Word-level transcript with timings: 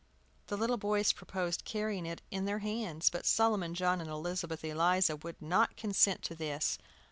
The 0.47 0.57
little 0.57 0.77
boys 0.79 1.13
proposed 1.13 1.63
carrying 1.63 2.07
it 2.07 2.23
in 2.31 2.45
their 2.45 2.57
hands; 2.57 3.11
but 3.11 3.23
Solomon 3.23 3.75
John 3.75 4.01
and 4.01 4.09
Elizabeth 4.09 4.65
Eliza 4.65 5.15
would 5.17 5.39
not 5.39 5.77
consent 5.77 6.23
to 6.23 6.33
this. 6.33 6.79